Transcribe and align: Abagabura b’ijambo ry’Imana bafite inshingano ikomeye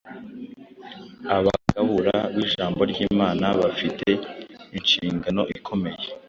Abagabura 1.35 2.15
b’ijambo 2.33 2.81
ry’Imana 2.91 3.45
bafite 3.61 4.07
inshingano 4.77 5.41
ikomeye 5.57 6.03